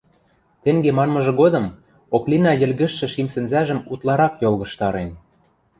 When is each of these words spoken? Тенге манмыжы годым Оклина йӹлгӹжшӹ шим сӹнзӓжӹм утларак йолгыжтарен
Тенге 0.61 0.91
манмыжы 0.97 1.33
годым 1.41 1.65
Оклина 2.15 2.51
йӹлгӹжшӹ 2.57 3.07
шим 3.13 3.27
сӹнзӓжӹм 3.33 3.79
утларак 3.91 4.33
йолгыжтарен 4.43 5.09